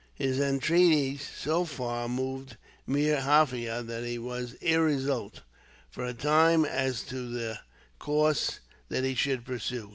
[0.15, 2.57] His entreaties so far moved
[2.87, 5.41] Meer Jaffier that he was irresolute,
[5.91, 7.59] for a time, as to the
[7.99, 9.89] course he should pursue.